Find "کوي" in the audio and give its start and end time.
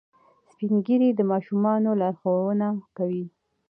2.97-3.25